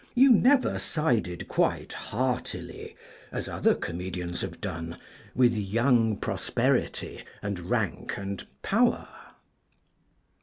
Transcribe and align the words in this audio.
you 0.15 0.31
never 0.31 0.79
sided 0.79 1.47
quite 1.47 1.93
heartily, 1.93 2.95
as 3.31 3.47
other 3.47 3.75
comedians 3.75 4.41
have 4.41 4.59
done, 4.59 4.97
with 5.35 5.53
young 5.55 6.17
prosperity 6.17 7.23
and 7.43 7.59
rank 7.69 8.17
and 8.17 8.47
power. 8.63 9.07